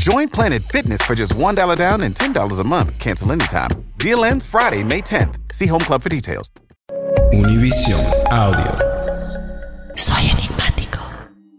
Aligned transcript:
Join 0.00 0.30
Planet 0.30 0.62
Fitness 0.62 1.02
for 1.02 1.14
just 1.14 1.34
$1 1.34 1.76
down 1.76 2.00
and 2.00 2.14
$10 2.14 2.58
a 2.58 2.64
month. 2.64 2.98
Cancel 2.98 3.32
anytime. 3.32 3.70
Deal 3.98 4.24
ends 4.24 4.46
Friday, 4.46 4.82
May 4.82 5.02
10th. 5.02 5.34
See 5.52 5.66
Home 5.66 5.84
Club 5.84 6.00
for 6.00 6.08
details. 6.08 6.48
Univision 7.32 8.00
Audio. 8.32 8.72
Soy 9.96 10.30
enigmático. 10.30 11.00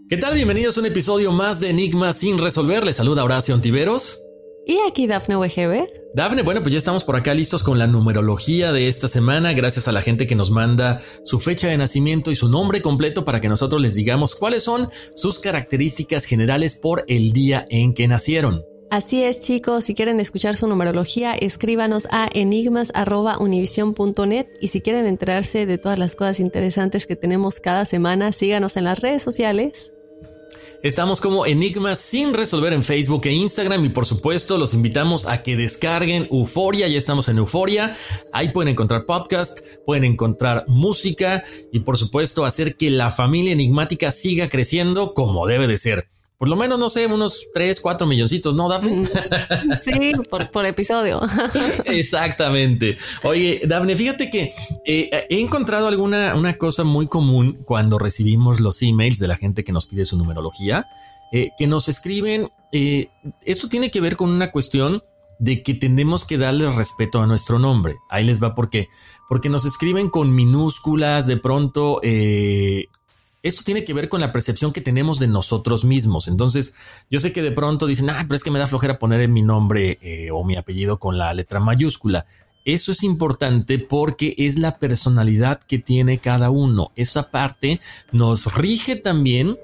¿Qué 0.09 0.17
tal? 0.17 0.33
Bienvenidos 0.33 0.75
a 0.77 0.79
un 0.79 0.87
episodio 0.87 1.31
más 1.31 1.59
de 1.59 1.69
Enigma 1.69 2.13
sin 2.13 2.39
resolver. 2.39 2.83
Les 2.83 2.95
saluda 2.95 3.23
Horacio 3.23 3.53
Antiveros. 3.53 4.17
Y 4.65 4.77
aquí 4.87 5.07
Dafne 5.07 5.35
WGB. 5.35 5.87
Dafne, 6.13 6.43
bueno, 6.43 6.61
pues 6.61 6.73
ya 6.73 6.77
estamos 6.77 7.03
por 7.03 7.15
acá 7.15 7.33
listos 7.33 7.63
con 7.63 7.79
la 7.79 7.87
numerología 7.87 8.71
de 8.71 8.87
esta 8.87 9.07
semana, 9.07 9.53
gracias 9.53 9.87
a 9.87 9.91
la 9.91 10.01
gente 10.01 10.27
que 10.27 10.35
nos 10.35 10.51
manda 10.51 11.01
su 11.23 11.39
fecha 11.39 11.67
de 11.67 11.77
nacimiento 11.77 12.31
y 12.31 12.35
su 12.35 12.49
nombre 12.49 12.81
completo 12.81 13.25
para 13.25 13.41
que 13.41 13.49
nosotros 13.49 13.81
les 13.81 13.95
digamos 13.95 14.35
cuáles 14.35 14.63
son 14.63 14.89
sus 15.15 15.39
características 15.39 16.25
generales 16.25 16.75
por 16.75 17.03
el 17.07 17.31
día 17.31 17.65
en 17.69 17.93
que 17.93 18.07
nacieron. 18.07 18.63
Así 18.91 19.23
es, 19.23 19.39
chicos. 19.39 19.85
Si 19.85 19.95
quieren 19.95 20.19
escuchar 20.19 20.57
su 20.57 20.67
numerología, 20.67 21.33
escríbanos 21.33 22.09
a 22.11 22.27
enigmas.univision.net 22.33 24.47
y 24.59 24.67
si 24.67 24.81
quieren 24.81 25.05
enterarse 25.05 25.65
de 25.65 25.77
todas 25.77 25.97
las 25.97 26.17
cosas 26.17 26.41
interesantes 26.41 27.07
que 27.07 27.15
tenemos 27.15 27.61
cada 27.61 27.85
semana, 27.85 28.33
síganos 28.33 28.75
en 28.75 28.83
las 28.83 28.99
redes 28.99 29.23
sociales. 29.23 29.93
Estamos 30.83 31.21
como 31.21 31.45
Enigmas 31.45 31.99
sin 31.99 32.33
resolver 32.33 32.73
en 32.73 32.83
Facebook 32.83 33.21
e 33.25 33.31
Instagram 33.31 33.85
y 33.85 33.89
por 33.89 34.07
supuesto 34.07 34.57
los 34.57 34.73
invitamos 34.73 35.27
a 35.27 35.43
que 35.43 35.55
descarguen 35.55 36.27
Euforia, 36.31 36.87
ya 36.87 36.97
estamos 36.97 37.29
en 37.29 37.37
Euforia, 37.37 37.95
ahí 38.33 38.49
pueden 38.49 38.69
encontrar 38.69 39.05
podcast, 39.05 39.59
pueden 39.85 40.05
encontrar 40.05 40.65
música 40.67 41.43
y 41.71 41.81
por 41.81 41.99
supuesto 41.99 42.45
hacer 42.45 42.77
que 42.77 42.89
la 42.89 43.11
familia 43.11 43.51
enigmática 43.51 44.09
siga 44.09 44.49
creciendo 44.49 45.13
como 45.13 45.45
debe 45.45 45.67
de 45.67 45.77
ser. 45.77 46.07
Por 46.41 46.49
lo 46.49 46.55
menos, 46.55 46.79
no 46.79 46.89
sé, 46.89 47.05
unos 47.05 47.49
3, 47.53 47.79
4 47.79 48.07
milloncitos, 48.07 48.55
¿no, 48.55 48.67
Dafne? 48.67 49.05
Sí, 49.83 50.11
por, 50.27 50.65
episodio. 50.65 51.21
Exactamente. 51.85 52.97
Oye, 53.21 53.61
Dafne, 53.67 53.95
fíjate 53.95 54.31
que 54.31 54.51
eh, 54.83 55.27
he 55.29 55.39
encontrado 55.39 55.85
alguna 55.85 56.33
una 56.33 56.57
cosa 56.57 56.83
muy 56.83 57.05
común 57.05 57.59
cuando 57.63 57.99
recibimos 57.99 58.59
los 58.59 58.81
emails 58.81 59.19
de 59.19 59.27
la 59.27 59.37
gente 59.37 59.63
que 59.63 59.71
nos 59.71 59.85
pide 59.85 60.03
su 60.03 60.17
numerología, 60.17 60.87
eh, 61.31 61.51
que 61.59 61.67
nos 61.67 61.87
escriben, 61.87 62.49
eh, 62.71 63.09
esto 63.45 63.69
tiene 63.69 63.91
que 63.91 64.01
ver 64.01 64.15
con 64.15 64.31
una 64.31 64.49
cuestión 64.49 65.03
de 65.37 65.61
que 65.61 65.75
tenemos 65.75 66.25
que 66.25 66.39
darle 66.39 66.71
respeto 66.71 67.21
a 67.21 67.27
nuestro 67.27 67.59
nombre. 67.59 67.97
Ahí 68.09 68.23
les 68.23 68.41
va 68.41 68.55
porque, 68.55 68.87
porque 69.29 69.49
nos 69.49 69.65
escriben 69.65 70.09
con 70.09 70.33
minúsculas, 70.33 71.27
de 71.27 71.37
pronto 71.37 72.01
esto 73.43 73.63
tiene 73.63 73.83
que 73.83 73.93
ver 73.93 74.09
con 74.09 74.21
la 74.21 74.31
percepción 74.31 74.71
que 74.71 74.81
tenemos 74.81 75.19
de 75.19 75.27
nosotros 75.27 75.83
mismos. 75.83 76.27
Entonces, 76.27 76.75
yo 77.09 77.19
sé 77.19 77.33
que 77.33 77.41
de 77.41 77.51
pronto 77.51 77.87
dicen, 77.87 78.09
ah, 78.09 78.19
pero 78.23 78.35
es 78.35 78.43
que 78.43 78.51
me 78.51 78.59
da 78.59 78.67
flojera 78.67 78.99
poner 78.99 79.27
mi 79.29 79.41
nombre 79.41 79.97
eh, 80.01 80.29
o 80.31 80.43
mi 80.43 80.55
apellido 80.55 80.99
con 80.99 81.17
la 81.17 81.33
letra 81.33 81.59
mayúscula. 81.59 82.25
Eso 82.63 82.91
es 82.91 83.03
importante 83.03 83.79
porque 83.79 84.35
es 84.37 84.57
la 84.57 84.77
personalidad 84.77 85.59
que 85.59 85.79
tiene 85.79 86.19
cada 86.19 86.51
uno. 86.51 86.91
Esa 86.95 87.31
parte 87.31 87.79
nos 88.11 88.53
rige 88.55 88.95
también 88.95 89.57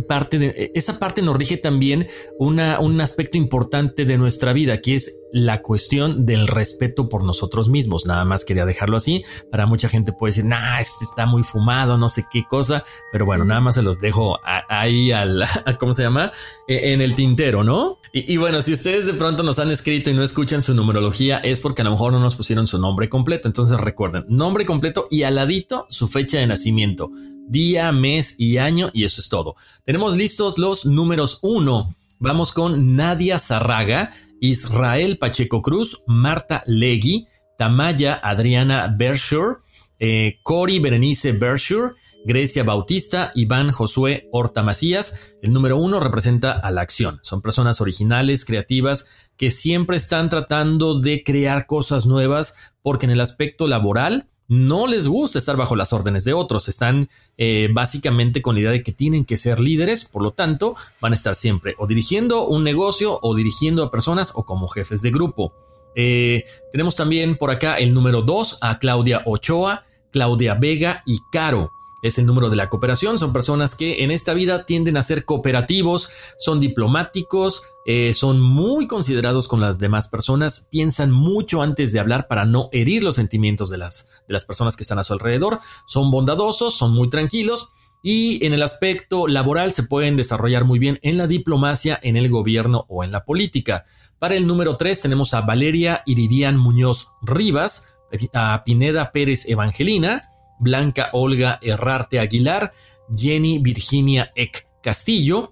parte 0.00 0.38
de 0.38 0.70
esa 0.74 0.98
parte 0.98 1.22
nos 1.22 1.36
rige 1.36 1.56
también 1.56 2.06
una, 2.38 2.80
un 2.80 3.00
aspecto 3.00 3.36
importante 3.38 4.04
de 4.04 4.18
nuestra 4.18 4.52
vida, 4.52 4.80
que 4.80 4.94
es 4.94 5.20
la 5.32 5.62
cuestión 5.62 6.26
del 6.26 6.48
respeto 6.48 7.08
por 7.08 7.24
nosotros 7.24 7.68
mismos. 7.68 8.06
Nada 8.06 8.24
más 8.24 8.44
quería 8.44 8.64
dejarlo 8.64 8.96
así. 8.96 9.24
Para 9.50 9.66
mucha 9.66 9.88
gente 9.88 10.12
puede 10.12 10.30
decir, 10.30 10.44
nah, 10.44 10.80
este 10.80 11.04
está 11.04 11.26
muy 11.26 11.42
fumado, 11.42 11.98
no 11.98 12.08
sé 12.08 12.24
qué 12.30 12.44
cosa, 12.48 12.84
pero 13.10 13.26
bueno, 13.26 13.44
nada 13.44 13.60
más 13.60 13.74
se 13.74 13.82
los 13.82 14.00
dejo 14.00 14.38
ahí 14.44 15.12
al, 15.12 15.44
¿cómo 15.78 15.92
se 15.94 16.02
llama? 16.02 16.32
E, 16.68 16.92
en 16.92 17.00
el 17.00 17.14
tintero, 17.14 17.64
¿no? 17.64 17.98
Y, 18.12 18.32
y, 18.32 18.36
bueno, 18.36 18.60
si 18.60 18.74
ustedes 18.74 19.06
de 19.06 19.14
pronto 19.14 19.42
nos 19.42 19.58
han 19.58 19.70
escrito 19.70 20.10
y 20.10 20.14
no 20.14 20.22
escuchan 20.22 20.60
su 20.60 20.74
numerología, 20.74 21.38
es 21.38 21.60
porque 21.60 21.80
a 21.80 21.84
lo 21.84 21.92
mejor 21.92 22.12
no 22.12 22.20
nos 22.20 22.34
pusieron 22.34 22.66
su 22.66 22.78
nombre 22.78 23.08
completo. 23.08 23.48
Entonces 23.48 23.80
recuerden, 23.80 24.24
nombre 24.28 24.66
completo 24.66 25.08
y 25.10 25.22
al 25.22 25.36
ladito 25.36 25.86
su 25.88 26.08
fecha 26.08 26.38
de 26.38 26.46
nacimiento 26.46 27.10
día, 27.48 27.92
mes 27.92 28.36
y 28.38 28.58
año 28.58 28.90
y 28.92 29.04
eso 29.04 29.20
es 29.20 29.28
todo. 29.28 29.56
Tenemos 29.84 30.16
listos 30.16 30.58
los 30.58 30.86
números 30.86 31.38
uno. 31.42 31.94
Vamos 32.18 32.52
con 32.52 32.94
Nadia 32.96 33.38
Zarraga, 33.38 34.10
Israel 34.40 35.18
Pacheco 35.18 35.62
Cruz, 35.62 36.02
Marta 36.06 36.62
Legui, 36.66 37.26
Tamaya 37.58 38.20
Adriana 38.22 38.94
Bershur, 38.96 39.60
eh, 39.98 40.38
Cori 40.42 40.78
Berenice 40.78 41.32
Bershur, 41.32 41.96
Grecia 42.24 42.62
Bautista, 42.62 43.32
Iván 43.34 43.70
Josué 43.72 44.28
Horta 44.32 44.62
Macías. 44.62 45.34
El 45.42 45.52
número 45.52 45.76
uno 45.76 46.00
representa 46.00 46.52
a 46.52 46.70
la 46.70 46.80
acción. 46.80 47.20
Son 47.22 47.42
personas 47.42 47.80
originales, 47.80 48.44
creativas, 48.44 49.30
que 49.36 49.50
siempre 49.50 49.96
están 49.96 50.28
tratando 50.28 51.00
de 51.00 51.24
crear 51.24 51.66
cosas 51.66 52.06
nuevas 52.06 52.56
porque 52.82 53.06
en 53.06 53.12
el 53.12 53.20
aspecto 53.20 53.66
laboral 53.66 54.28
no 54.48 54.86
les 54.86 55.08
gusta 55.08 55.38
estar 55.38 55.56
bajo 55.56 55.76
las 55.76 55.92
órdenes 55.92 56.24
de 56.24 56.32
otros, 56.32 56.68
están 56.68 57.08
eh, 57.38 57.68
básicamente 57.72 58.42
con 58.42 58.54
la 58.54 58.60
idea 58.60 58.70
de 58.72 58.82
que 58.82 58.92
tienen 58.92 59.24
que 59.24 59.36
ser 59.36 59.60
líderes, 59.60 60.04
por 60.04 60.22
lo 60.22 60.32
tanto 60.32 60.74
van 61.00 61.12
a 61.12 61.16
estar 61.16 61.34
siempre 61.34 61.74
o 61.78 61.86
dirigiendo 61.86 62.46
un 62.46 62.64
negocio 62.64 63.18
o 63.22 63.34
dirigiendo 63.34 63.82
a 63.82 63.90
personas 63.90 64.32
o 64.34 64.44
como 64.44 64.68
jefes 64.68 65.02
de 65.02 65.10
grupo. 65.10 65.52
Eh, 65.94 66.44
tenemos 66.70 66.96
también 66.96 67.36
por 67.36 67.50
acá 67.50 67.76
el 67.76 67.94
número 67.94 68.22
2 68.22 68.58
a 68.62 68.78
Claudia 68.78 69.22
Ochoa, 69.24 69.84
Claudia 70.10 70.54
Vega 70.54 71.02
y 71.06 71.18
Caro 71.32 71.70
es 72.02 72.18
el 72.18 72.26
número 72.26 72.50
de 72.50 72.56
la 72.56 72.68
cooperación. 72.68 73.18
Son 73.18 73.32
personas 73.32 73.74
que 73.76 74.02
en 74.04 74.10
esta 74.10 74.34
vida 74.34 74.66
tienden 74.66 74.96
a 74.96 75.02
ser 75.02 75.24
cooperativos, 75.24 76.10
son 76.38 76.60
diplomáticos, 76.60 77.62
eh, 77.86 78.12
son 78.12 78.40
muy 78.40 78.86
considerados 78.86 79.48
con 79.48 79.60
las 79.60 79.78
demás 79.78 80.08
personas, 80.08 80.68
piensan 80.70 81.10
mucho 81.10 81.62
antes 81.62 81.92
de 81.92 82.00
hablar 82.00 82.26
para 82.28 82.44
no 82.44 82.68
herir 82.72 83.04
los 83.04 83.14
sentimientos 83.14 83.70
de 83.70 83.78
las, 83.78 84.22
de 84.26 84.34
las 84.34 84.44
personas 84.44 84.76
que 84.76 84.82
están 84.82 84.98
a 84.98 85.04
su 85.04 85.12
alrededor, 85.12 85.60
son 85.86 86.10
bondadosos, 86.10 86.74
son 86.74 86.92
muy 86.92 87.08
tranquilos. 87.08 87.70
Y 88.04 88.44
en 88.44 88.52
el 88.52 88.64
aspecto 88.64 89.28
laboral 89.28 89.70
se 89.70 89.84
pueden 89.84 90.16
desarrollar 90.16 90.64
muy 90.64 90.80
bien 90.80 90.98
en 91.02 91.16
la 91.16 91.28
diplomacia, 91.28 92.00
en 92.02 92.16
el 92.16 92.28
gobierno 92.28 92.84
o 92.88 93.04
en 93.04 93.12
la 93.12 93.24
política. 93.24 93.84
Para 94.18 94.34
el 94.34 94.48
número 94.48 94.76
3 94.76 95.02
tenemos 95.02 95.34
a 95.34 95.42
Valeria 95.42 96.02
Iridian 96.04 96.56
Muñoz 96.56 97.10
Rivas, 97.22 97.94
a 98.34 98.62
Pineda 98.64 99.12
Pérez 99.12 99.48
Evangelina, 99.48 100.22
Blanca 100.62 101.10
Olga 101.12 101.58
Herrarte 101.60 102.20
Aguilar, 102.20 102.72
Jenny 103.14 103.58
Virginia 103.58 104.30
Eck 104.36 104.66
Castillo, 104.80 105.51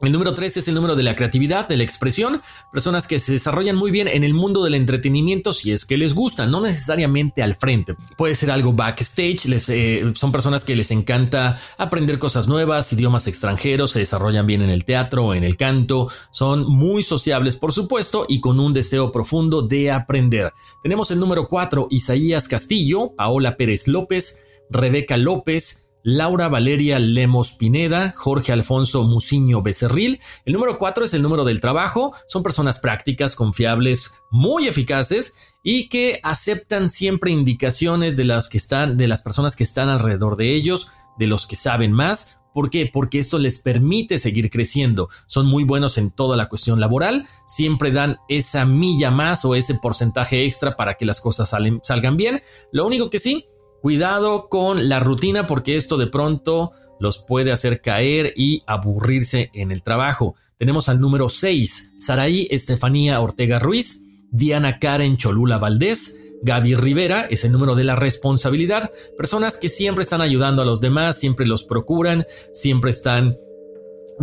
el 0.00 0.12
número 0.12 0.32
3 0.32 0.56
es 0.56 0.68
el 0.68 0.74
número 0.74 0.94
de 0.94 1.02
la 1.02 1.16
creatividad, 1.16 1.68
de 1.68 1.76
la 1.76 1.82
expresión, 1.82 2.40
personas 2.72 3.08
que 3.08 3.18
se 3.18 3.32
desarrollan 3.32 3.74
muy 3.74 3.90
bien 3.90 4.06
en 4.06 4.22
el 4.22 4.32
mundo 4.32 4.62
del 4.62 4.74
entretenimiento 4.74 5.52
si 5.52 5.72
es 5.72 5.84
que 5.84 5.96
les 5.96 6.14
gusta, 6.14 6.46
no 6.46 6.60
necesariamente 6.60 7.42
al 7.42 7.56
frente. 7.56 7.96
Puede 8.16 8.36
ser 8.36 8.50
algo 8.50 8.72
backstage, 8.72 9.46
eh, 9.68 10.12
son 10.14 10.30
personas 10.30 10.64
que 10.64 10.76
les 10.76 10.92
encanta 10.92 11.58
aprender 11.78 12.18
cosas 12.18 12.46
nuevas, 12.46 12.92
idiomas 12.92 13.26
extranjeros, 13.26 13.90
se 13.90 13.98
desarrollan 13.98 14.46
bien 14.46 14.62
en 14.62 14.70
el 14.70 14.84
teatro, 14.84 15.34
en 15.34 15.42
el 15.42 15.56
canto, 15.56 16.08
son 16.30 16.64
muy 16.68 17.02
sociables 17.02 17.56
por 17.56 17.72
supuesto 17.72 18.26
y 18.28 18.40
con 18.40 18.60
un 18.60 18.72
deseo 18.72 19.10
profundo 19.10 19.62
de 19.62 19.90
aprender. 19.90 20.52
Tenemos 20.82 21.10
el 21.10 21.18
número 21.18 21.48
4, 21.48 21.88
Isaías 21.90 22.46
Castillo, 22.46 23.14
Paola 23.16 23.56
Pérez 23.56 23.88
López, 23.88 24.44
Rebeca 24.70 25.16
López, 25.16 25.87
Laura 26.02 26.48
Valeria 26.48 26.98
Lemos 26.98 27.52
Pineda, 27.52 28.12
Jorge 28.16 28.52
Alfonso 28.52 29.04
Muciño 29.04 29.62
Becerril. 29.62 30.20
El 30.44 30.52
número 30.52 30.78
cuatro 30.78 31.04
es 31.04 31.14
el 31.14 31.22
número 31.22 31.44
del 31.44 31.60
trabajo. 31.60 32.14
Son 32.26 32.42
personas 32.42 32.78
prácticas, 32.78 33.36
confiables, 33.36 34.14
muy 34.30 34.68
eficaces 34.68 35.54
y 35.62 35.88
que 35.88 36.20
aceptan 36.22 36.88
siempre 36.88 37.30
indicaciones 37.30 38.16
de 38.16 38.24
las 38.24 38.48
que 38.48 38.58
están, 38.58 38.96
de 38.96 39.08
las 39.08 39.22
personas 39.22 39.56
que 39.56 39.64
están 39.64 39.88
alrededor 39.88 40.36
de 40.36 40.54
ellos, 40.54 40.88
de 41.18 41.26
los 41.26 41.46
que 41.46 41.56
saben 41.56 41.92
más. 41.92 42.38
¿Por 42.54 42.70
qué? 42.70 42.90
Porque 42.92 43.18
esto 43.18 43.38
les 43.38 43.58
permite 43.58 44.18
seguir 44.18 44.50
creciendo. 44.50 45.08
Son 45.26 45.46
muy 45.46 45.64
buenos 45.64 45.98
en 45.98 46.10
toda 46.10 46.36
la 46.36 46.48
cuestión 46.48 46.80
laboral, 46.80 47.26
siempre 47.46 47.92
dan 47.92 48.18
esa 48.28 48.64
milla 48.64 49.10
más 49.10 49.44
o 49.44 49.54
ese 49.54 49.74
porcentaje 49.74 50.44
extra 50.44 50.76
para 50.76 50.94
que 50.94 51.04
las 51.04 51.20
cosas 51.20 51.50
salgan 51.82 52.16
bien. 52.16 52.42
Lo 52.72 52.86
único 52.86 53.10
que 53.10 53.18
sí, 53.18 53.46
Cuidado 53.80 54.48
con 54.48 54.88
la 54.88 55.00
rutina 55.00 55.46
porque 55.46 55.76
esto 55.76 55.96
de 55.96 56.08
pronto 56.08 56.72
los 57.00 57.18
puede 57.18 57.52
hacer 57.52 57.80
caer 57.80 58.32
y 58.36 58.62
aburrirse 58.66 59.50
en 59.54 59.70
el 59.70 59.82
trabajo. 59.82 60.34
Tenemos 60.56 60.88
al 60.88 61.00
número 61.00 61.28
6, 61.28 61.94
Saraí 61.96 62.48
Estefanía 62.50 63.20
Ortega 63.20 63.58
Ruiz, 63.58 64.02
Diana 64.30 64.78
Karen 64.78 65.16
Cholula 65.16 65.58
Valdés, 65.58 66.28
Gaby 66.42 66.74
Rivera 66.74 67.26
es 67.30 67.44
el 67.44 67.52
número 67.52 67.74
de 67.74 67.84
la 67.84 67.96
responsabilidad, 67.96 68.90
personas 69.16 69.56
que 69.56 69.68
siempre 69.68 70.02
están 70.02 70.20
ayudando 70.20 70.62
a 70.62 70.64
los 70.64 70.80
demás, 70.80 71.18
siempre 71.18 71.46
los 71.46 71.64
procuran, 71.64 72.24
siempre 72.52 72.90
están 72.90 73.36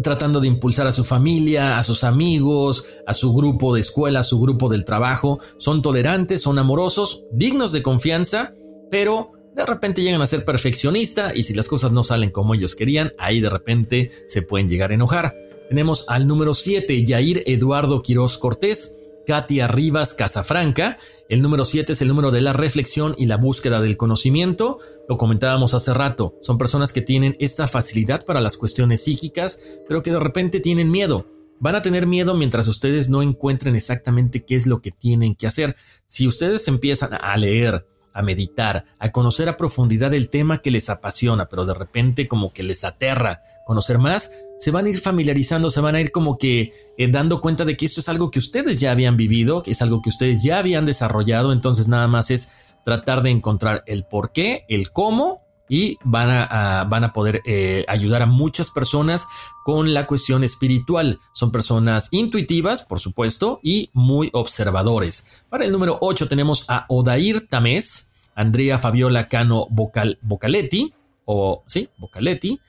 tratando 0.02 0.40
de 0.40 0.48
impulsar 0.48 0.88
a 0.88 0.92
su 0.92 1.04
familia, 1.04 1.78
a 1.78 1.84
sus 1.84 2.04
amigos, 2.04 2.86
a 3.06 3.14
su 3.14 3.34
grupo 3.34 3.74
de 3.74 3.82
escuela, 3.82 4.20
a 4.20 4.24
su 4.24 4.40
grupo 4.40 4.70
del 4.70 4.86
trabajo, 4.86 5.40
son 5.58 5.82
tolerantes, 5.82 6.42
son 6.42 6.60
amorosos, 6.60 7.24
dignos 7.32 7.72
de 7.72 7.82
confianza, 7.84 8.54
pero 8.90 9.32
de 9.56 9.66
repente 9.66 10.04
llegan 10.04 10.22
a 10.22 10.26
ser 10.26 10.44
perfeccionista 10.44 11.32
y 11.34 11.44
si 11.44 11.54
las 11.54 11.70
cosas 11.70 11.94
no 11.94 12.04
salen 12.04 12.30
como 12.30 12.54
ellos 12.54 12.76
querían, 12.76 13.14
ahí 13.18 13.40
de 13.40 13.50
repente 13.50 14.12
se 14.28 14.42
pueden 14.42 14.68
llegar 14.68 14.92
a 14.92 14.96
enojar. 14.96 15.34
Tenemos 15.70 16.06
al 16.10 16.28
número 16.28 16.54
7, 16.54 17.06
Yair 17.06 17.42
Eduardo 17.46 18.04
Quiroz 18.04 18.38
Cortés, 18.38 19.00
Katia 19.26 19.68
Rivas 19.68 20.14
Casafranca. 20.14 20.98
El 21.30 21.42
número 21.42 21.64
7 21.64 21.94
es 21.94 22.02
el 22.02 22.10
número 22.10 22.32
de 22.32 22.42
la 22.42 22.52
reflexión 22.52 23.16
y 23.18 23.26
la 23.28 23.38
búsqueda 23.38 23.82
del 23.82 23.98
conocimiento. 23.98 24.78
Lo 25.08 25.18
comentábamos 25.18 25.74
hace 25.74 25.94
rato. 25.94 26.36
Son 26.42 26.58
personas 26.58 26.92
que 26.92 27.02
tienen 27.02 27.38
esta 27.40 27.66
facilidad 27.68 28.26
para 28.26 28.42
las 28.42 28.58
cuestiones 28.58 29.06
psíquicas, 29.06 29.80
pero 29.88 30.04
que 30.04 30.12
de 30.12 30.20
repente 30.20 30.60
tienen 30.60 30.92
miedo. 30.92 31.28
Van 31.60 31.76
a 31.76 31.82
tener 31.82 32.06
miedo 32.06 32.36
mientras 32.36 32.68
ustedes 32.68 33.08
no 33.08 33.22
encuentren 33.22 33.76
exactamente 33.76 34.44
qué 34.44 34.56
es 34.56 34.68
lo 34.68 34.82
que 34.82 34.92
tienen 34.92 35.34
que 35.34 35.48
hacer. 35.48 35.78
Si 36.06 36.28
ustedes 36.28 36.68
empiezan 36.68 37.18
a 37.20 37.38
leer, 37.38 37.86
a 38.16 38.22
meditar, 38.22 38.86
a 38.98 39.12
conocer 39.12 39.50
a 39.50 39.58
profundidad 39.58 40.14
el 40.14 40.30
tema 40.30 40.62
que 40.62 40.72
les 40.72 40.90
apasiona, 40.90 41.48
pero 41.48 41.66
de 41.66 41.74
repente 41.74 42.30
como 42.30 42.54
que 42.54 42.64
les 42.64 42.86
aterra 42.86 43.42
conocer 43.66 44.00
más, 44.00 44.32
se 44.58 44.72
van 44.72 44.86
a 44.86 44.90
ir 44.90 45.00
familiarizando, 45.00 45.70
se 45.70 45.82
van 45.82 45.96
a 45.96 46.02
ir 46.02 46.12
como 46.12 46.38
que 46.38 46.72
eh, 46.98 47.12
dando 47.12 47.42
cuenta 47.42 47.66
de 47.66 47.76
que 47.76 47.86
esto 47.86 48.00
es 48.00 48.08
algo 48.08 48.32
que 48.32 48.40
ustedes 48.40 48.80
ya 48.80 48.92
habían 48.92 49.18
vivido, 49.18 49.62
que 49.62 49.72
es 49.72 49.82
algo 49.82 50.02
que 50.02 50.10
ustedes 50.10 50.42
ya 50.42 50.60
habían 50.60 50.86
desarrollado, 50.86 51.52
entonces 51.52 51.90
nada 51.90 52.08
más 52.08 52.32
es 52.32 52.54
tratar 52.86 53.22
de 53.22 53.32
encontrar 53.32 53.84
el 53.86 54.06
por 54.06 54.32
qué, 54.32 54.66
el 54.70 54.92
cómo 54.92 55.45
y 55.68 55.98
van 56.04 56.30
a, 56.30 56.86
van 56.88 57.04
a 57.04 57.14
poder 57.14 57.42
eh, 57.46 57.86
ayudar 57.88 58.22
a 58.22 58.28
muchas 58.28 58.72
personas 58.72 59.28
con 59.64 59.94
la 59.94 60.06
cuestión 60.06 60.44
espiritual. 60.44 61.20
Son 61.32 61.52
personas 61.52 62.10
intuitivas, 62.12 62.84
por 62.84 63.00
supuesto, 63.00 63.60
y 63.64 63.90
muy 63.94 64.30
observadores. 64.34 65.44
Para 65.50 65.66
el 65.66 65.72
número 65.72 65.98
8 66.02 66.28
tenemos 66.28 66.70
a 66.70 66.86
Odair 66.90 67.48
Tamés, 67.48 68.12
Andrea 68.36 68.78
Fabiola 68.78 69.28
Cano 69.28 69.68
Bocaletti, 69.70 70.94
o 71.26 71.64
sí, 71.66 71.90
Bocaletti, 71.98 72.60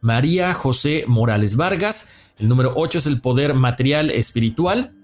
María 0.00 0.52
José 0.54 1.04
Morales 1.06 1.56
Vargas. 1.56 2.10
El 2.38 2.48
número 2.48 2.72
8 2.74 2.98
es 2.98 3.06
el 3.06 3.20
poder 3.20 3.54
material 3.54 4.10
espiritual. 4.10 4.94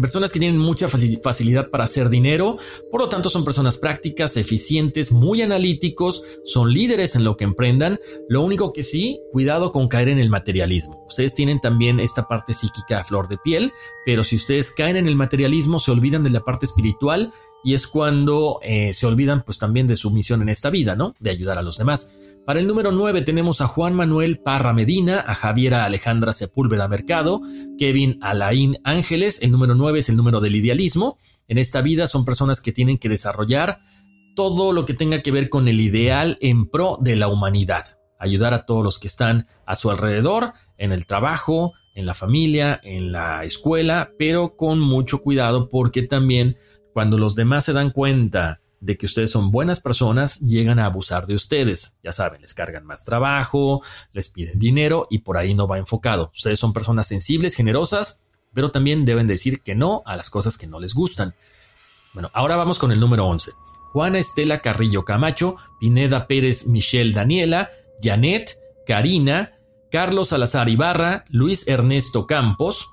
Personas 0.00 0.32
que 0.32 0.38
tienen 0.38 0.58
mucha 0.58 0.88
facilidad 0.88 1.70
para 1.70 1.84
hacer 1.84 2.08
dinero, 2.08 2.56
por 2.90 3.00
lo 3.00 3.08
tanto 3.08 3.28
son 3.28 3.44
personas 3.44 3.78
prácticas, 3.78 4.36
eficientes, 4.36 5.12
muy 5.12 5.42
analíticos, 5.42 6.24
son 6.44 6.72
líderes 6.72 7.16
en 7.16 7.24
lo 7.24 7.36
que 7.36 7.44
emprendan. 7.44 7.98
Lo 8.28 8.42
único 8.42 8.72
que 8.72 8.82
sí, 8.82 9.20
cuidado 9.32 9.72
con 9.72 9.88
caer 9.88 10.08
en 10.08 10.18
el 10.18 10.30
materialismo. 10.30 11.04
Ustedes 11.06 11.34
tienen 11.34 11.60
también 11.60 12.00
esta 12.00 12.28
parte 12.28 12.52
psíquica 12.52 13.00
a 13.00 13.04
flor 13.04 13.28
de 13.28 13.38
piel, 13.38 13.72
pero 14.04 14.22
si 14.22 14.36
ustedes 14.36 14.70
caen 14.70 14.96
en 14.96 15.06
el 15.06 15.16
materialismo, 15.16 15.80
se 15.80 15.90
olvidan 15.90 16.22
de 16.22 16.30
la 16.30 16.44
parte 16.44 16.66
espiritual 16.66 17.32
y 17.62 17.74
es 17.74 17.86
cuando 17.86 18.58
eh, 18.62 18.92
se 18.92 19.06
olvidan 19.06 19.42
pues 19.42 19.58
también 19.58 19.86
de 19.86 19.96
su 19.96 20.10
misión 20.10 20.42
en 20.42 20.48
esta 20.48 20.70
vida, 20.70 20.94
¿no? 20.96 21.14
De 21.18 21.30
ayudar 21.30 21.58
a 21.58 21.62
los 21.62 21.78
demás. 21.78 22.16
Para 22.46 22.60
el 22.60 22.66
número 22.66 22.90
9 22.90 23.22
tenemos 23.22 23.60
a 23.60 23.66
Juan 23.66 23.94
Manuel 23.94 24.38
Parra 24.38 24.72
Medina, 24.72 25.20
a 25.20 25.34
Javiera 25.34 25.84
Alejandra 25.84 26.32
Sepúlveda 26.32 26.88
Mercado, 26.88 27.42
Kevin 27.78 28.18
Alain 28.22 28.78
Ángeles. 28.82 29.42
El 29.42 29.50
número 29.50 29.74
9 29.74 29.98
es 29.98 30.08
el 30.08 30.16
número 30.16 30.40
del 30.40 30.56
idealismo. 30.56 31.18
En 31.48 31.58
esta 31.58 31.82
vida 31.82 32.06
son 32.06 32.24
personas 32.24 32.60
que 32.60 32.72
tienen 32.72 32.98
que 32.98 33.08
desarrollar 33.08 33.80
todo 34.34 34.72
lo 34.72 34.86
que 34.86 34.94
tenga 34.94 35.22
que 35.22 35.32
ver 35.32 35.48
con 35.50 35.68
el 35.68 35.80
ideal 35.80 36.38
en 36.40 36.66
pro 36.66 36.98
de 37.00 37.16
la 37.16 37.28
humanidad. 37.28 37.84
Ayudar 38.18 38.54
a 38.54 38.64
todos 38.66 38.82
los 38.82 38.98
que 38.98 39.06
están 39.06 39.46
a 39.66 39.74
su 39.74 39.90
alrededor, 39.90 40.52
en 40.76 40.92
el 40.92 41.06
trabajo, 41.06 41.72
en 41.94 42.06
la 42.06 42.14
familia, 42.14 42.80
en 42.82 43.12
la 43.12 43.44
escuela, 43.44 44.12
pero 44.18 44.56
con 44.56 44.78
mucho 44.80 45.22
cuidado 45.22 45.68
porque 45.68 46.02
también 46.02 46.56
cuando 46.92 47.18
los 47.18 47.34
demás 47.34 47.64
se 47.64 47.72
dan 47.72 47.90
cuenta 47.90 48.60
de 48.80 48.96
que 48.96 49.06
ustedes 49.06 49.30
son 49.30 49.50
buenas 49.50 49.80
personas, 49.80 50.40
llegan 50.40 50.78
a 50.78 50.86
abusar 50.86 51.26
de 51.26 51.34
ustedes. 51.34 51.98
Ya 52.02 52.12
saben, 52.12 52.40
les 52.40 52.54
cargan 52.54 52.86
más 52.86 53.04
trabajo, 53.04 53.82
les 54.12 54.28
piden 54.28 54.58
dinero 54.58 55.06
y 55.10 55.18
por 55.18 55.36
ahí 55.36 55.54
no 55.54 55.68
va 55.68 55.78
enfocado. 55.78 56.30
Ustedes 56.34 56.58
son 56.58 56.72
personas 56.72 57.06
sensibles, 57.06 57.54
generosas, 57.54 58.22
pero 58.54 58.70
también 58.70 59.04
deben 59.04 59.26
decir 59.26 59.60
que 59.62 59.74
no 59.74 60.02
a 60.06 60.16
las 60.16 60.30
cosas 60.30 60.56
que 60.56 60.66
no 60.66 60.80
les 60.80 60.94
gustan. 60.94 61.34
Bueno, 62.14 62.30
ahora 62.32 62.56
vamos 62.56 62.78
con 62.78 62.90
el 62.90 62.98
número 62.98 63.26
11. 63.26 63.52
Juana 63.92 64.18
Estela 64.18 64.60
Carrillo 64.60 65.04
Camacho, 65.04 65.56
Pineda 65.78 66.26
Pérez 66.26 66.66
Michelle 66.66 67.12
Daniela, 67.12 67.68
Janet, 68.00 68.58
Karina, 68.86 69.52
Carlos 69.90 70.28
Salazar 70.28 70.68
Ibarra, 70.68 71.24
Luis 71.28 71.68
Ernesto 71.68 72.26
Campos, 72.26 72.92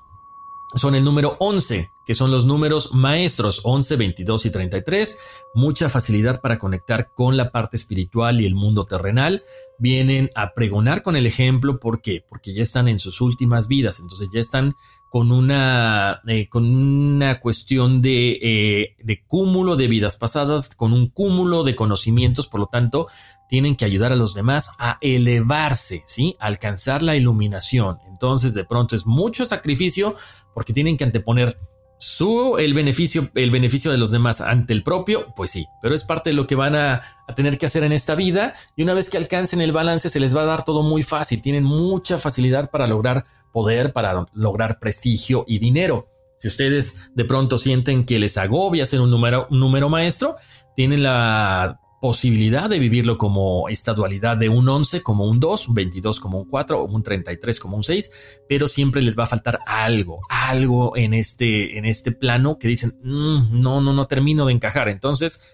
son 0.74 0.94
el 0.94 1.04
número 1.04 1.36
11 1.38 1.88
que 2.08 2.14
son 2.14 2.30
los 2.30 2.46
números 2.46 2.94
maestros 2.94 3.60
11, 3.64 3.96
22 3.96 4.46
y 4.46 4.50
33, 4.50 5.18
mucha 5.52 5.90
facilidad 5.90 6.40
para 6.40 6.58
conectar 6.58 7.10
con 7.12 7.36
la 7.36 7.50
parte 7.50 7.76
espiritual 7.76 8.40
y 8.40 8.46
el 8.46 8.54
mundo 8.54 8.84
terrenal, 8.84 9.42
vienen 9.78 10.30
a 10.34 10.54
pregonar 10.54 11.02
con 11.02 11.16
el 11.16 11.26
ejemplo, 11.26 11.78
¿por 11.78 12.00
qué? 12.00 12.24
Porque 12.26 12.54
ya 12.54 12.62
están 12.62 12.88
en 12.88 12.98
sus 12.98 13.20
últimas 13.20 13.68
vidas, 13.68 14.00
entonces 14.00 14.30
ya 14.32 14.40
están 14.40 14.74
con 15.10 15.30
una, 15.30 16.22
eh, 16.26 16.48
con 16.48 16.64
una 16.74 17.40
cuestión 17.40 18.00
de, 18.00 18.38
eh, 18.40 18.96
de 19.04 19.22
cúmulo 19.26 19.76
de 19.76 19.88
vidas 19.88 20.16
pasadas, 20.16 20.74
con 20.74 20.94
un 20.94 21.08
cúmulo 21.08 21.62
de 21.62 21.76
conocimientos, 21.76 22.46
por 22.46 22.60
lo 22.60 22.66
tanto, 22.68 23.08
tienen 23.50 23.76
que 23.76 23.84
ayudar 23.84 24.12
a 24.12 24.16
los 24.16 24.32
demás 24.32 24.70
a 24.78 24.96
elevarse, 25.02 26.04
¿sí? 26.06 26.36
A 26.40 26.46
alcanzar 26.46 27.02
la 27.02 27.16
iluminación. 27.16 27.98
Entonces, 28.08 28.54
de 28.54 28.64
pronto 28.64 28.96
es 28.96 29.04
mucho 29.04 29.44
sacrificio 29.44 30.16
porque 30.54 30.72
tienen 30.72 30.96
que 30.96 31.04
anteponer 31.04 31.54
su 31.98 32.56
el 32.58 32.74
beneficio, 32.74 33.28
el 33.34 33.50
beneficio 33.50 33.90
de 33.90 33.98
los 33.98 34.12
demás 34.12 34.40
ante 34.40 34.72
el 34.72 34.82
propio, 34.82 35.32
pues 35.34 35.50
sí, 35.50 35.66
pero 35.82 35.94
es 35.94 36.04
parte 36.04 36.30
de 36.30 36.36
lo 36.36 36.46
que 36.46 36.54
van 36.54 36.74
a, 36.76 37.02
tener 37.36 37.58
que 37.58 37.66
hacer 37.66 37.84
en 37.84 37.92
esta 37.92 38.14
vida 38.14 38.54
y 38.74 38.82
una 38.82 38.94
vez 38.94 39.10
que 39.10 39.18
alcancen 39.18 39.60
el 39.60 39.72
balance 39.72 40.08
se 40.08 40.20
les 40.20 40.34
va 40.34 40.42
a 40.42 40.46
dar 40.46 40.64
todo 40.64 40.82
muy 40.82 41.02
fácil, 41.02 41.42
tienen 41.42 41.64
mucha 41.64 42.16
facilidad 42.16 42.70
para 42.70 42.86
lograr 42.86 43.24
poder, 43.52 43.92
para 43.92 44.26
lograr 44.32 44.78
prestigio 44.78 45.44
y 45.46 45.58
dinero. 45.58 46.06
Si 46.38 46.48
ustedes 46.48 47.10
de 47.14 47.24
pronto 47.24 47.58
sienten 47.58 48.04
que 48.04 48.18
les 48.18 48.38
agobia 48.38 48.86
ser 48.86 49.00
un 49.00 49.10
número, 49.10 49.46
un 49.50 49.60
número 49.60 49.88
maestro, 49.88 50.36
tienen 50.74 51.02
la 51.02 51.80
posibilidad 52.00 52.70
de 52.70 52.78
vivirlo 52.78 53.18
como 53.18 53.68
esta 53.68 53.94
dualidad 53.94 54.36
de 54.36 54.48
un 54.48 54.68
11 54.68 55.02
como 55.02 55.26
un 55.26 55.40
2, 55.40 55.68
un 55.68 55.74
22 55.74 56.20
como 56.20 56.38
un 56.38 56.48
4 56.48 56.80
o 56.80 56.84
un 56.84 57.02
33 57.02 57.60
como 57.60 57.76
un 57.76 57.82
6, 57.82 58.40
pero 58.48 58.68
siempre 58.68 59.02
les 59.02 59.18
va 59.18 59.24
a 59.24 59.26
faltar 59.26 59.60
algo, 59.66 60.20
algo 60.28 60.96
en 60.96 61.14
este, 61.14 61.78
en 61.78 61.84
este 61.84 62.12
plano 62.12 62.58
que 62.58 62.68
dicen, 62.68 62.98
mm, 63.02 63.60
no, 63.60 63.80
no, 63.80 63.92
no 63.92 64.06
termino 64.06 64.46
de 64.46 64.52
encajar. 64.52 64.88
Entonces, 64.88 65.52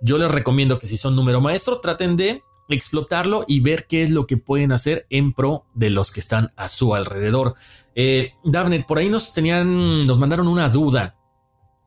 yo 0.00 0.18
les 0.18 0.30
recomiendo 0.30 0.78
que 0.78 0.86
si 0.86 0.96
son 0.96 1.16
número 1.16 1.40
maestro, 1.40 1.80
traten 1.80 2.16
de 2.16 2.42
explotarlo 2.68 3.44
y 3.46 3.60
ver 3.60 3.86
qué 3.86 4.02
es 4.02 4.10
lo 4.10 4.26
que 4.26 4.36
pueden 4.36 4.72
hacer 4.72 5.06
en 5.10 5.32
pro 5.32 5.66
de 5.74 5.90
los 5.90 6.10
que 6.10 6.20
están 6.20 6.50
a 6.56 6.68
su 6.68 6.94
alrededor. 6.94 7.54
Eh, 7.94 8.32
Daphne, 8.44 8.84
por 8.86 8.98
ahí 8.98 9.08
nos 9.08 9.32
tenían, 9.34 10.04
nos 10.04 10.18
mandaron 10.18 10.48
una 10.48 10.68
duda 10.68 11.16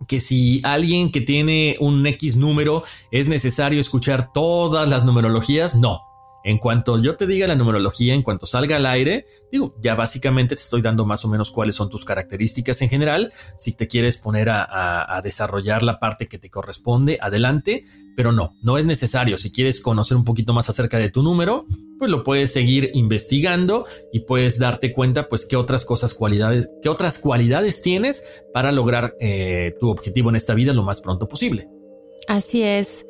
que 0.08 0.20
si 0.20 0.62
alguien 0.64 1.12
que 1.12 1.22
tiene 1.22 1.78
un 1.80 2.06
X 2.06 2.36
número 2.36 2.84
es 3.12 3.28
necesario 3.28 3.80
escuchar 3.80 4.32
todas 4.34 4.88
las 4.88 5.06
numerologías, 5.06 5.76
no. 5.76 6.02
En 6.44 6.58
cuanto 6.58 6.98
yo 6.98 7.18
te 7.18 7.28
diga 7.28 7.48
la 7.48 7.56
numerología, 7.56 8.14
en 8.14 8.24
cuanto 8.24 8.46
salga 8.46 8.78
al 8.78 8.86
aire, 8.86 9.26
digo, 9.52 9.76
ya 9.82 9.96
básicamente 9.96 10.56
te 10.56 10.62
estoy 10.62 10.82
dando 10.82 11.06
más 11.06 11.26
o 11.26 11.28
menos 11.28 11.52
cuáles 11.52 11.76
son 11.76 11.90
tus 11.90 12.06
características 12.06 12.82
en 12.82 12.90
general. 12.90 13.34
Si 13.58 13.76
te 13.76 13.88
quieres 13.88 14.18
poner 14.18 14.50
a, 14.50 15.20
desarrollar 15.22 15.84
la 15.84 16.00
parte 16.00 16.28
que 16.28 16.40
te 16.40 16.50
corresponde, 16.50 17.18
adelante, 17.22 17.84
pero 18.16 18.32
no, 18.32 18.56
no 18.62 18.78
es 18.78 18.86
necesario. 18.86 19.38
Si 19.38 19.52
quieres 19.52 19.82
conocer 19.82 20.16
un 20.16 20.24
poquito 20.24 20.54
más 20.54 20.70
acerca 20.70 20.98
de 20.98 21.10
tu 21.10 21.24
número, 21.24 21.66
pues 22.00 22.10
lo 22.10 22.24
puedes 22.24 22.52
seguir 22.52 22.90
investigando 22.96 23.86
y 24.12 24.22
puedes 24.22 24.58
darte 24.58 24.92
cuenta, 24.92 25.28
pues, 25.28 25.46
qué 25.46 25.58
otras 25.58 25.86
cosas, 25.86 26.16
cualidades, 26.16 26.72
qué 26.82 26.90
otras 26.90 27.20
cualidades 27.20 27.82
tienes 27.82 28.44
para 28.54 28.72
lograr 28.72 29.16
eh, 29.20 29.76
tu 29.80 29.90
objetivo 29.90 30.30
en 30.30 30.38
esta 30.38 30.56
vida 30.56 30.74
lo 30.74 30.82
más 30.82 31.02
pronto 31.02 31.28
posible. 31.28 31.68
Así 32.28 32.64
es. 32.64 33.06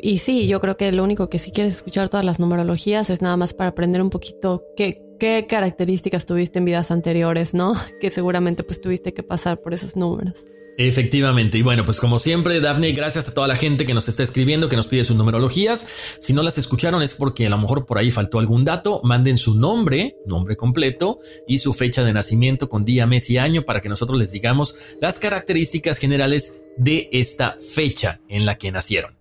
Y 0.00 0.18
sí, 0.18 0.46
yo 0.46 0.60
creo 0.60 0.76
que 0.76 0.92
lo 0.92 1.02
único 1.02 1.28
que 1.28 1.38
si 1.38 1.50
quieres 1.50 1.74
escuchar 1.74 2.08
todas 2.08 2.24
las 2.24 2.38
numerologías 2.38 3.10
es 3.10 3.20
nada 3.20 3.36
más 3.36 3.52
para 3.52 3.70
aprender 3.70 4.00
un 4.00 4.10
poquito 4.10 4.64
qué, 4.76 5.02
qué 5.18 5.46
características 5.48 6.24
tuviste 6.24 6.60
en 6.60 6.64
vidas 6.64 6.90
anteriores, 6.90 7.52
¿no? 7.54 7.74
Que 8.00 8.10
seguramente 8.10 8.62
pues 8.62 8.80
tuviste 8.80 9.12
que 9.12 9.24
pasar 9.24 9.60
por 9.60 9.74
esos 9.74 9.96
números. 9.96 10.46
Efectivamente, 10.80 11.58
y 11.58 11.62
bueno, 11.62 11.84
pues 11.84 11.98
como 11.98 12.20
siempre, 12.20 12.60
Dafne, 12.60 12.92
gracias 12.92 13.26
a 13.26 13.34
toda 13.34 13.48
la 13.48 13.56
gente 13.56 13.84
que 13.84 13.94
nos 13.94 14.06
está 14.06 14.22
escribiendo, 14.22 14.68
que 14.68 14.76
nos 14.76 14.86
pide 14.86 15.02
sus 15.02 15.16
numerologías. 15.16 15.84
Si 16.20 16.32
no 16.32 16.44
las 16.44 16.56
escucharon 16.56 17.02
es 17.02 17.16
porque 17.16 17.48
a 17.48 17.50
lo 17.50 17.58
mejor 17.58 17.84
por 17.84 17.98
ahí 17.98 18.12
faltó 18.12 18.38
algún 18.38 18.64
dato. 18.64 19.00
Manden 19.02 19.38
su 19.38 19.58
nombre, 19.58 20.14
nombre 20.24 20.54
completo 20.54 21.18
y 21.48 21.58
su 21.58 21.74
fecha 21.74 22.04
de 22.04 22.12
nacimiento 22.12 22.68
con 22.68 22.84
día, 22.84 23.08
mes 23.08 23.28
y 23.28 23.38
año 23.38 23.64
para 23.64 23.80
que 23.80 23.88
nosotros 23.88 24.16
les 24.20 24.30
digamos 24.30 24.76
las 25.00 25.18
características 25.18 25.98
generales 25.98 26.62
de 26.76 27.08
esta 27.10 27.56
fecha 27.58 28.20
en 28.28 28.46
la 28.46 28.56
que 28.56 28.70
nacieron. 28.70 29.17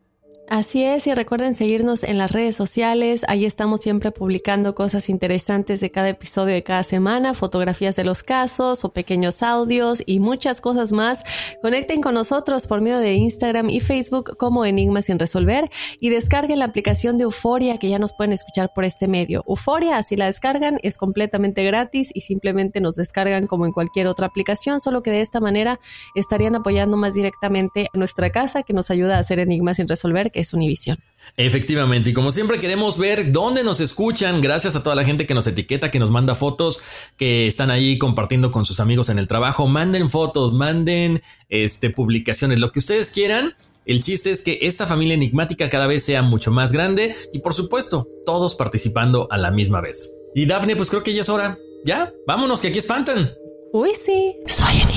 Así 0.49 0.81
es, 0.81 1.05
y 1.07 1.13
recuerden 1.13 1.55
seguirnos 1.55 2.03
en 2.03 2.17
las 2.17 2.31
redes 2.31 2.55
sociales, 2.55 3.25
ahí 3.27 3.45
estamos 3.45 3.81
siempre 3.81 4.11
publicando 4.11 4.75
cosas 4.75 5.09
interesantes 5.09 5.81
de 5.81 5.91
cada 5.91 6.07
episodio 6.07 6.53
de 6.53 6.63
cada 6.63 6.83
semana, 6.83 7.33
fotografías 7.33 7.97
de 7.97 8.05
los 8.05 8.23
casos 8.23 8.85
o 8.85 8.93
pequeños 8.93 9.43
audios 9.43 10.01
y 10.05 10.21
muchas 10.21 10.61
cosas 10.61 10.93
más. 10.93 11.25
Conecten 11.61 12.01
con 12.01 12.13
nosotros 12.13 12.65
por 12.65 12.79
medio 12.79 12.99
de 12.99 13.15
Instagram 13.15 13.69
y 13.69 13.81
Facebook 13.81 14.37
como 14.37 14.63
Enigmas 14.63 15.05
sin 15.05 15.19
resolver 15.19 15.69
y 15.99 16.11
descarguen 16.11 16.59
la 16.59 16.65
aplicación 16.65 17.17
de 17.17 17.25
Euforia 17.25 17.77
que 17.77 17.89
ya 17.89 17.99
nos 17.99 18.13
pueden 18.13 18.31
escuchar 18.31 18.71
por 18.73 18.85
este 18.85 19.09
medio. 19.09 19.43
Euforia, 19.49 20.01
si 20.01 20.15
la 20.15 20.27
descargan, 20.27 20.79
es 20.81 20.97
completamente 20.97 21.65
gratis 21.65 22.11
y 22.13 22.21
simplemente 22.21 22.79
nos 22.79 22.95
descargan 22.95 23.47
como 23.47 23.65
en 23.65 23.73
cualquier 23.73 24.07
otra 24.07 24.27
aplicación, 24.27 24.79
solo 24.79 25.03
que 25.03 25.11
de 25.11 25.19
esta 25.19 25.41
manera 25.41 25.77
estarían 26.15 26.55
apoyando 26.55 26.95
más 26.95 27.15
directamente 27.15 27.89
a 27.93 27.97
nuestra 27.97 28.29
casa 28.31 28.63
que 28.63 28.71
nos 28.71 28.89
ayuda 28.91 29.17
a 29.17 29.19
hacer 29.19 29.39
Enigmas 29.39 29.75
sin 29.75 29.89
resolver 29.89 30.31
es 30.39 30.53
Univisión. 30.53 30.97
Efectivamente, 31.35 32.09
y 32.09 32.13
como 32.13 32.31
siempre 32.31 32.59
queremos 32.59 32.97
ver 32.97 33.31
dónde 33.31 33.63
nos 33.63 33.79
escuchan, 33.79 34.41
gracias 34.41 34.75
a 34.75 34.83
toda 34.83 34.95
la 34.95 35.03
gente 35.03 35.27
que 35.27 35.33
nos 35.33 35.45
etiqueta, 35.45 35.91
que 35.91 35.99
nos 35.99 36.09
manda 36.09 36.35
fotos, 36.35 36.81
que 37.17 37.47
están 37.47 37.69
ahí 37.69 37.97
compartiendo 37.97 38.49
con 38.51 38.65
sus 38.65 38.79
amigos 38.79 39.09
en 39.09 39.19
el 39.19 39.27
trabajo, 39.27 39.67
manden 39.67 40.09
fotos, 40.09 40.53
manden 40.53 41.21
este, 41.49 41.89
publicaciones, 41.89 42.59
lo 42.59 42.71
que 42.71 42.79
ustedes 42.79 43.11
quieran. 43.11 43.53
El 43.85 44.01
chiste 44.01 44.31
es 44.31 44.41
que 44.41 44.59
esta 44.63 44.87
familia 44.87 45.13
enigmática 45.13 45.69
cada 45.69 45.87
vez 45.87 46.03
sea 46.03 46.21
mucho 46.21 46.51
más 46.51 46.71
grande 46.71 47.15
y 47.31 47.39
por 47.39 47.53
supuesto, 47.53 48.07
todos 48.25 48.55
participando 48.55 49.27
a 49.29 49.37
la 49.37 49.51
misma 49.51 49.79
vez. 49.79 50.11
Y 50.33 50.45
Dafne, 50.45 50.75
pues 50.75 50.89
creo 50.89 51.03
que 51.03 51.13
ya 51.13 51.21
es 51.21 51.29
hora. 51.29 51.57
Ya, 51.85 52.11
vámonos, 52.25 52.61
que 52.61 52.69
aquí 52.69 52.79
espantan. 52.79 53.31
Uy, 53.71 53.91
sí. 53.93 54.35
Soy. 54.47 54.96